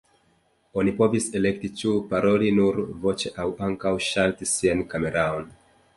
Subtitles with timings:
[0.83, 5.47] Oni povis elekti ĉu paroli nur voĉe aŭ ankaŭ ŝalti sian kameraon.